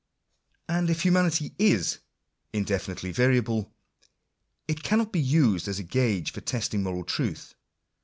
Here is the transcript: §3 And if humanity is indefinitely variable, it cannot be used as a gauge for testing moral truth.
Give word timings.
§3 0.67 0.79
And 0.79 0.89
if 0.89 1.03
humanity 1.03 1.53
is 1.59 1.99
indefinitely 2.53 3.11
variable, 3.11 3.71
it 4.67 4.81
cannot 4.81 5.11
be 5.11 5.21
used 5.21 5.67
as 5.67 5.77
a 5.77 5.83
gauge 5.83 6.31
for 6.31 6.41
testing 6.41 6.81
moral 6.81 7.03
truth. 7.03 7.53